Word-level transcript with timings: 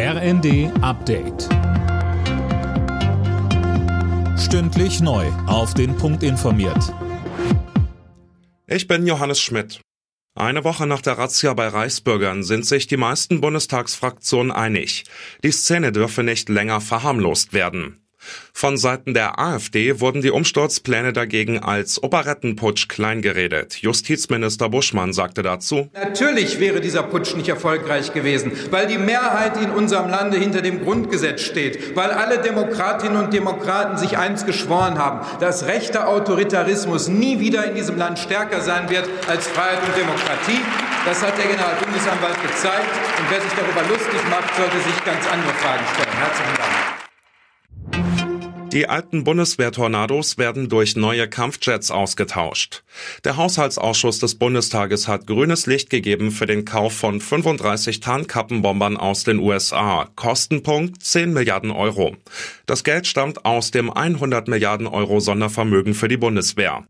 RND 0.00 0.70
Update. 0.80 1.48
Stündlich 4.38 5.00
neu. 5.00 5.26
Auf 5.48 5.74
den 5.74 5.96
Punkt 5.96 6.22
informiert. 6.22 6.94
Ich 8.68 8.86
bin 8.86 9.08
Johannes 9.08 9.40
Schmidt. 9.40 9.80
Eine 10.36 10.62
Woche 10.62 10.86
nach 10.86 11.02
der 11.02 11.18
Razzia 11.18 11.52
bei 11.52 11.66
Reichsbürgern 11.66 12.44
sind 12.44 12.64
sich 12.64 12.86
die 12.86 12.96
meisten 12.96 13.40
Bundestagsfraktionen 13.40 14.52
einig. 14.52 15.02
Die 15.42 15.50
Szene 15.50 15.90
dürfe 15.90 16.22
nicht 16.22 16.48
länger 16.48 16.80
verharmlost 16.80 17.52
werden. 17.52 18.07
Von 18.52 18.76
Seiten 18.76 19.14
der 19.14 19.38
AfD 19.38 20.00
wurden 20.00 20.22
die 20.22 20.30
Umsturzpläne 20.30 21.12
dagegen 21.12 21.58
als 21.60 22.02
Operettenputsch 22.02 22.88
kleingeredet. 22.88 23.76
Justizminister 23.76 24.68
Buschmann 24.68 25.12
sagte 25.12 25.42
dazu, 25.42 25.88
Natürlich 25.94 26.58
wäre 26.58 26.80
dieser 26.80 27.02
Putsch 27.02 27.34
nicht 27.34 27.48
erfolgreich 27.48 28.12
gewesen, 28.12 28.52
weil 28.70 28.86
die 28.86 28.98
Mehrheit 28.98 29.56
in 29.62 29.70
unserem 29.70 30.08
Lande 30.10 30.38
hinter 30.38 30.62
dem 30.62 30.82
Grundgesetz 30.84 31.42
steht, 31.42 31.96
weil 31.96 32.10
alle 32.10 32.38
Demokratinnen 32.38 33.16
und 33.22 33.32
Demokraten 33.32 33.96
sich 33.96 34.18
eins 34.18 34.44
geschworen 34.44 34.98
haben, 34.98 35.20
dass 35.40 35.66
rechter 35.66 36.08
Autoritarismus 36.08 37.08
nie 37.08 37.40
wieder 37.40 37.64
in 37.64 37.74
diesem 37.74 37.96
Land 37.96 38.18
stärker 38.18 38.60
sein 38.60 38.90
wird 38.90 39.08
als 39.28 39.46
Freiheit 39.46 39.80
und 39.86 39.96
Demokratie. 39.96 40.60
Das 41.04 41.22
hat 41.22 41.38
der 41.38 41.46
Generalbundesanwalt 41.46 42.42
gezeigt. 42.42 42.92
Und 43.18 43.30
wer 43.30 43.40
sich 43.40 43.52
darüber 43.52 43.82
lustig 43.88 44.20
macht, 44.28 44.54
sollte 44.56 44.76
sich 44.76 45.04
ganz 45.04 45.26
andere 45.30 45.54
Fragen 45.54 45.84
stellen. 45.94 46.16
Herzlichen 46.18 46.56
Dank. 46.56 46.97
Die 48.72 48.86
alten 48.86 49.24
Bundeswehr-Tornados 49.24 50.36
werden 50.36 50.68
durch 50.68 50.94
neue 50.94 51.26
Kampfjets 51.26 51.90
ausgetauscht. 51.90 52.84
Der 53.24 53.38
Haushaltsausschuss 53.38 54.18
des 54.18 54.34
Bundestages 54.34 55.08
hat 55.08 55.26
grünes 55.26 55.66
Licht 55.66 55.88
gegeben 55.88 56.30
für 56.30 56.44
den 56.44 56.66
Kauf 56.66 56.92
von 56.92 57.20
35 57.20 58.00
Tarnkappenbombern 58.00 58.98
aus 58.98 59.24
den 59.24 59.38
USA. 59.38 60.10
Kostenpunkt 60.16 61.02
10 61.02 61.32
Milliarden 61.32 61.70
Euro. 61.70 62.16
Das 62.66 62.84
Geld 62.84 63.06
stammt 63.06 63.46
aus 63.46 63.70
dem 63.70 63.90
100 63.90 64.48
Milliarden 64.48 64.86
Euro 64.86 65.18
Sondervermögen 65.20 65.94
für 65.94 66.08
die 66.08 66.18
Bundeswehr. 66.18 66.84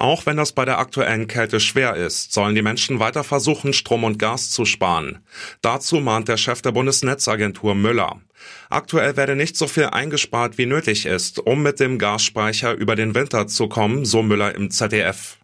Auch 0.00 0.24
wenn 0.24 0.38
das 0.38 0.52
bei 0.52 0.64
der 0.64 0.78
aktuellen 0.78 1.28
Kälte 1.28 1.60
schwer 1.60 1.94
ist, 1.94 2.32
sollen 2.32 2.54
die 2.54 2.62
Menschen 2.62 3.00
weiter 3.00 3.22
versuchen, 3.22 3.74
Strom 3.74 4.02
und 4.02 4.18
Gas 4.18 4.50
zu 4.50 4.64
sparen. 4.64 5.18
Dazu 5.60 6.00
mahnt 6.00 6.26
der 6.26 6.38
Chef 6.38 6.62
der 6.62 6.72
Bundesnetzagentur 6.72 7.74
Müller. 7.74 8.18
Aktuell 8.70 9.18
werde 9.18 9.36
nicht 9.36 9.58
so 9.58 9.66
viel 9.66 9.84
eingespart, 9.84 10.56
wie 10.56 10.64
nötig 10.64 11.04
ist, 11.04 11.38
um 11.38 11.62
mit 11.62 11.80
dem 11.80 11.98
Gasspeicher 11.98 12.72
über 12.72 12.96
den 12.96 13.14
Winter 13.14 13.46
zu 13.46 13.68
kommen, 13.68 14.06
so 14.06 14.22
Müller 14.22 14.54
im 14.54 14.70
ZDF. 14.70 15.36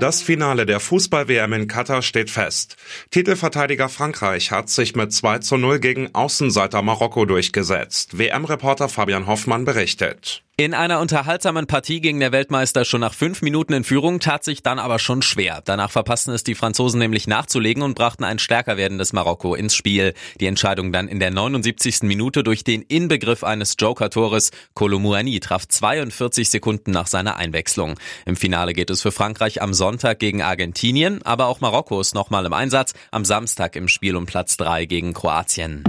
Das 0.00 0.22
Finale 0.22 0.64
der 0.64 0.80
Fußball-WM 0.80 1.52
in 1.52 1.68
Katar 1.68 2.00
steht 2.00 2.30
fest. 2.30 2.76
Titelverteidiger 3.10 3.90
Frankreich 3.90 4.50
hat 4.52 4.70
sich 4.70 4.96
mit 4.96 5.12
2 5.12 5.38
zu 5.40 5.58
0 5.58 5.80
gegen 5.80 6.14
Außenseiter 6.14 6.80
Marokko 6.82 7.26
durchgesetzt. 7.26 8.18
WM-Reporter 8.18 8.88
Fabian 8.88 9.26
Hoffmann 9.26 9.64
berichtet. 9.64 10.42
In 10.56 10.72
einer 10.72 11.00
unterhaltsamen 11.00 11.66
Partie 11.66 12.00
ging 12.00 12.20
der 12.20 12.30
Weltmeister 12.30 12.84
schon 12.84 13.00
nach 13.00 13.12
fünf 13.12 13.42
Minuten 13.42 13.72
in 13.72 13.82
Führung, 13.82 14.20
tat 14.20 14.44
sich 14.44 14.62
dann 14.62 14.78
aber 14.78 15.00
schon 15.00 15.20
schwer. 15.20 15.60
Danach 15.64 15.90
verpassten 15.90 16.32
es 16.32 16.44
die 16.44 16.54
Franzosen 16.54 17.00
nämlich 17.00 17.26
nachzulegen 17.26 17.82
und 17.82 17.96
brachten 17.96 18.22
ein 18.22 18.38
stärker 18.38 18.76
werdendes 18.76 19.12
Marokko 19.12 19.56
ins 19.56 19.74
Spiel. 19.74 20.14
Die 20.38 20.46
Entscheidung 20.46 20.92
dann 20.92 21.08
in 21.08 21.18
der 21.18 21.32
79. 21.32 22.02
Minute 22.02 22.44
durch 22.44 22.62
den 22.62 22.82
Inbegriff 22.82 23.42
eines 23.42 23.74
Joker-Tores. 23.76 24.52
Kolomouani 24.74 25.40
traf 25.40 25.66
42 25.66 26.48
Sekunden 26.48 26.92
nach 26.92 27.08
seiner 27.08 27.34
Einwechslung. 27.34 27.98
Im 28.24 28.36
Finale 28.36 28.74
geht 28.74 28.90
es 28.90 29.02
für 29.02 29.10
Frankreich 29.10 29.60
am 29.60 29.74
Sonntag 29.74 30.20
gegen 30.20 30.40
Argentinien, 30.40 31.20
aber 31.24 31.46
auch 31.46 31.60
Marokko 31.60 32.00
ist 32.00 32.14
nochmal 32.14 32.46
im 32.46 32.52
Einsatz, 32.52 32.92
am 33.10 33.24
Samstag 33.24 33.74
im 33.74 33.88
Spiel 33.88 34.14
um 34.14 34.26
Platz 34.26 34.56
3 34.58 34.84
gegen 34.84 35.14
Kroatien. 35.14 35.82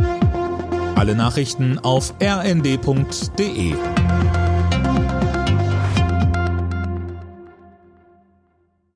Alle 0.95 1.13
Nachrichten 1.13 1.77
auf 1.77 2.15
rnd.de 2.19 3.75